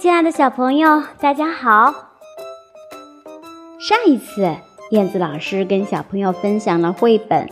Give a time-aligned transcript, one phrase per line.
[0.00, 1.92] 亲爱的小朋友，大家好！
[3.78, 4.56] 上一次，
[4.90, 7.46] 燕子老师跟小朋友分享了绘本《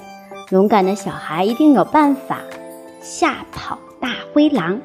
[0.50, 2.40] 勇敢的小孩一定有办法》，
[3.02, 4.80] 吓跑大灰狼。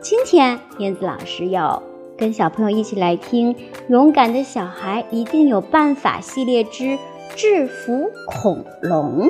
[0.00, 1.82] 今天，燕子老师要
[2.16, 3.54] 跟小朋友一起来听
[3.88, 6.98] 《勇敢的小孩一定有办法》系列之
[7.34, 9.28] 制服恐龙。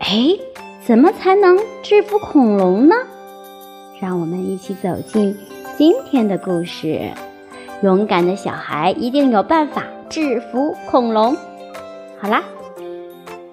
[0.00, 0.36] 哎，
[0.84, 2.96] 怎么才能制服恐龙呢？
[4.00, 5.36] 让我们一起走进。
[5.76, 7.10] 今天的故事，
[7.82, 11.36] 勇敢的小孩一定有办法制服恐龙。
[12.20, 12.44] 好啦，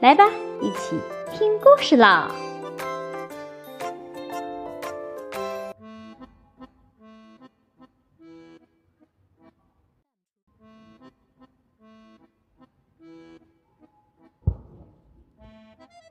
[0.01, 0.25] 来吧，
[0.61, 0.99] 一起
[1.31, 2.29] 听故事啦！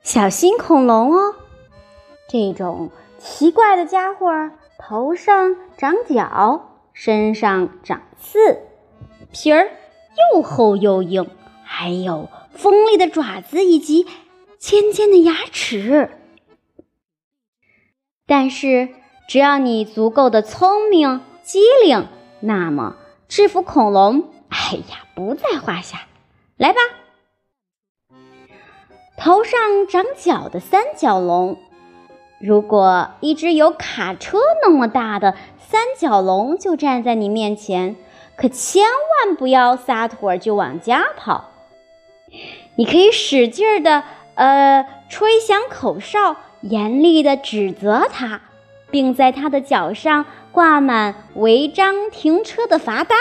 [0.03, 1.35] 小心恐龙哦，
[2.27, 4.27] 这种奇怪的家伙。
[4.91, 8.59] 头上长角，身上长刺，
[9.31, 9.71] 皮儿
[10.33, 11.29] 又厚又硬，
[11.63, 14.05] 还有锋利的爪子以及
[14.57, 16.11] 尖尖的牙齿。
[18.27, 18.89] 但是，
[19.29, 22.09] 只要你足够的聪明机灵，
[22.41, 22.97] 那么
[23.29, 26.01] 制服恐龙，哎呀，不在话下。
[26.57, 26.81] 来吧，
[29.15, 31.57] 头上长角的三角龙。
[32.41, 37.95] 如果一只有卡车那么大的三角龙就站在你面前，
[38.35, 41.51] 可千万不要撒腿就往家跑。
[42.75, 44.03] 你可以使劲儿的
[44.33, 48.41] 呃吹响口哨，严厉的指责他，
[48.89, 53.19] 并在他的脚上挂满违章停车的罚单。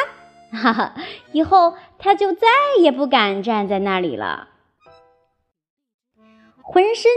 [0.50, 0.94] 哈哈，
[1.32, 2.46] 以后他就再
[2.80, 4.48] 也不敢站在那里了。
[6.62, 7.10] 浑身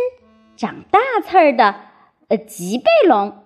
[0.57, 1.75] 长大刺儿的。
[2.33, 3.43] 呃，棘背龙。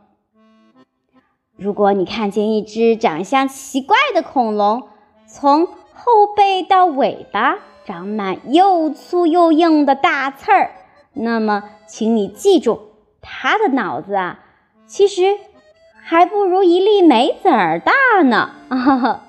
[1.57, 4.87] 如果你看见一只长相奇怪的恐龙，
[5.27, 10.71] 从后背到尾巴长满又粗又硬的大刺儿，
[11.11, 12.79] 那么，请你记住，
[13.21, 14.39] 它的脑子啊，
[14.85, 15.37] 其实
[16.01, 18.51] 还不如一粒梅子儿大呢。
[18.69, 19.26] 哈哈。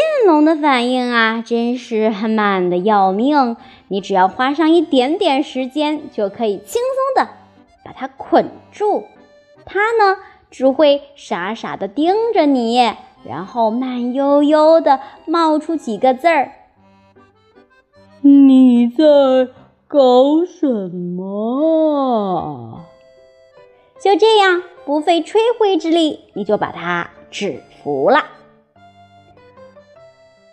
[0.00, 3.58] 剑龙的反应啊，真是慢的要命。
[3.88, 7.30] 你只要花上一点点时间，就可以轻松的
[7.84, 9.04] 把它捆住。
[9.66, 10.16] 它呢，
[10.50, 12.94] 只会傻傻的盯着你，
[13.28, 16.52] 然后慢悠悠的冒出几个字儿
[18.22, 19.04] ：“你在
[19.86, 22.86] 搞什么？”
[24.02, 28.24] 就这样，不费吹灰之力，你就把它制服了。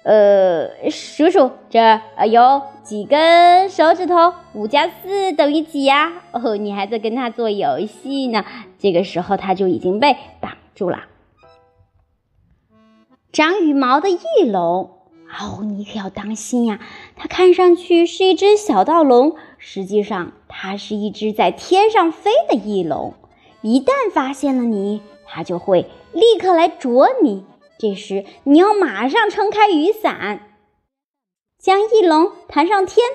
[0.08, 4.34] 呃，数数，这有几根手指头？
[4.54, 6.14] 五加四等于几呀？
[6.32, 8.46] 哦，你还在跟他做游戏呢。
[8.80, 11.00] 这个时候，他就已经被绑住了。
[13.34, 14.92] 长羽毛的翼龙，
[15.28, 16.80] 哦，你可要当心呀！
[17.18, 23.14] 它看上去是一只小盗龙，实际上它是一只在天上飞的翼龙。
[23.62, 25.82] 一旦发现了你，它就会
[26.14, 27.44] 立刻来啄你。
[27.80, 30.42] 这时，你要马上撑开雨伞，
[31.60, 33.06] 将翼龙弹上天，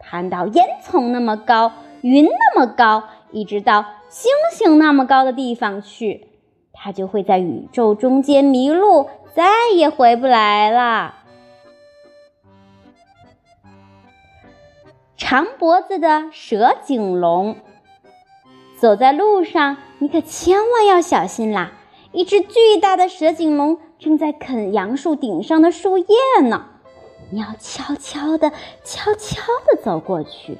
[0.00, 6.28] 弹到烟囱那么高、云那么高，一直到星星那么高的地方去，
[6.72, 11.16] 它就会在宇宙中间迷路，再也回不来了。
[15.16, 17.56] 长脖子的蛇颈龙，
[18.78, 21.72] 走在路上，你可千万要小心啦！
[22.12, 26.06] 一只巨大的蛇颈龙正在啃杨树顶上的树叶
[26.42, 26.66] 呢，
[27.30, 28.50] 你要悄悄地、
[28.84, 30.58] 悄悄地走过去，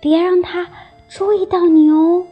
[0.00, 0.68] 别让它
[1.08, 2.26] 注意到你哦。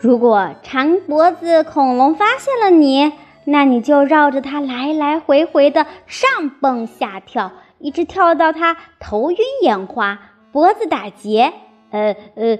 [0.00, 3.12] 如果长脖子恐龙发现了你，
[3.44, 10.18] 那你就绕着它来来回回的上蹦下跳，一直跳到它头晕眼花、
[10.50, 11.52] 脖子打结，
[11.90, 12.58] 呃呃。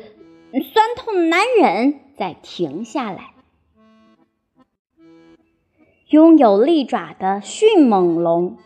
[0.63, 3.35] 酸痛难忍，再停下来。
[6.09, 8.57] 拥有利爪的迅猛龙，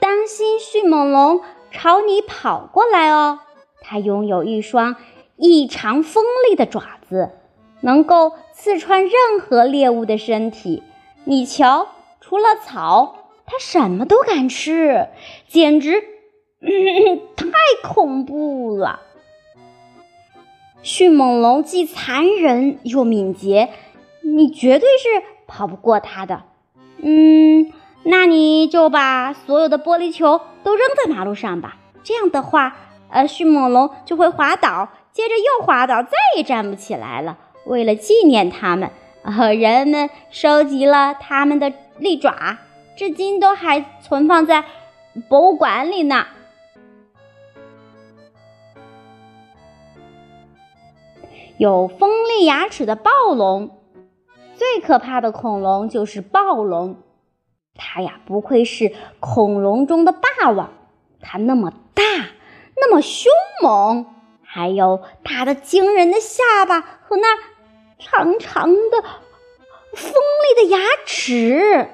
[0.00, 3.40] 当心迅猛龙朝你跑过来哦！
[3.82, 4.96] 它拥有一双
[5.36, 7.32] 异常锋利的爪子，
[7.82, 10.82] 能够刺穿任何猎物的身体。
[11.24, 11.88] 你瞧，
[12.20, 15.08] 除了草，它什么都敢吃，
[15.46, 16.00] 简直
[17.36, 19.02] 太恐怖了。
[20.82, 23.70] 迅猛龙既残忍又敏捷，
[24.22, 26.42] 你绝对是跑不过它的。
[26.98, 31.76] 嗯，那你就把所有的玻璃球都扔在马路上吧。
[32.02, 32.76] 这样的话，
[33.10, 37.38] 呃，迅猛龙就会滑倒，接着又滑倒，再也站不起来了。
[37.64, 38.90] 为了纪念他们，
[39.22, 42.58] 呃，人们收集了他们的利爪，
[42.96, 44.64] 至今都还存放在
[45.28, 46.26] 博物馆里呢。
[51.62, 53.78] 有锋利牙齿的暴龙，
[54.56, 56.96] 最可怕的恐龙就是暴龙。
[57.76, 60.72] 它呀，不愧是恐龙中的霸王，
[61.20, 62.02] 它那么大，
[62.76, 63.30] 那么凶
[63.62, 64.06] 猛，
[64.42, 67.38] 还有它的惊人的下巴和那
[68.00, 69.02] 长长的、
[69.94, 71.90] 锋利的牙齿。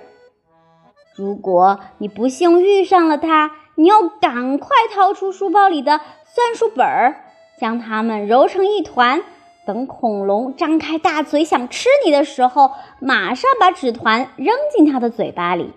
[1.14, 7.22] 如果你不幸遇上了它，你要赶快掏出书包里的算术本儿，
[7.60, 9.22] 将它们揉成一团。
[9.68, 12.70] 等恐龙张开大嘴想吃你的时候，
[13.00, 15.74] 马上把纸团扔进它的嘴巴里，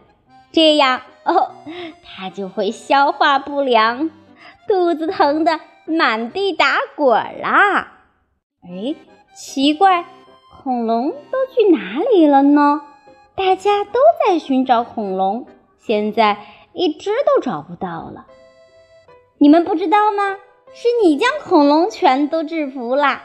[0.54, 1.52] 这样哦，
[2.02, 4.10] 它就会消化不良，
[4.66, 7.98] 肚子疼得满地打滚啦。
[8.64, 8.96] 哎，
[9.36, 10.06] 奇怪，
[10.64, 12.84] 恐龙都去哪里了呢？
[13.36, 15.48] 大家都在寻找恐龙，
[15.78, 16.38] 现在
[16.72, 18.26] 一只都找不到了。
[19.38, 20.38] 你们不知道吗？
[20.74, 23.24] 是你将恐龙全都制服啦。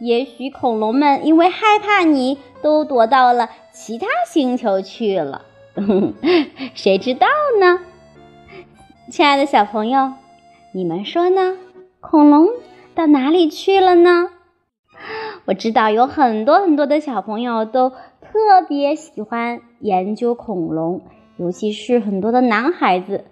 [0.00, 5.42] 也许恐龙们因为害怕你，都躲到了其他星球去了。
[6.74, 7.26] 谁知道
[7.60, 7.80] 呢？
[9.10, 10.12] 亲爱的小朋友，
[10.72, 11.56] 你们说呢？
[12.00, 12.48] 恐龙
[12.94, 14.30] 到哪里去了呢？
[15.46, 17.96] 我知道有很多很多的小朋友都特
[18.68, 21.02] 别喜欢研究恐龙，
[21.38, 23.24] 尤其是很多的男孩子。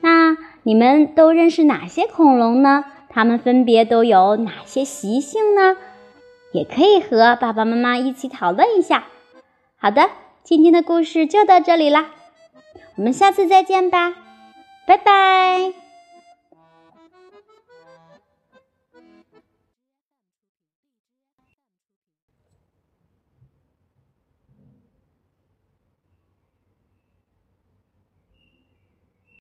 [0.00, 2.84] 那你们都认识哪些恐龙呢？
[3.08, 5.76] 它们分别都有哪些习性呢？
[6.52, 9.04] 也可以和爸爸妈妈一起讨论一下。
[9.76, 10.10] 好的，
[10.44, 12.10] 今天的故事就到这里啦，
[12.96, 14.14] 我们下次再见吧，
[14.86, 15.81] 拜拜。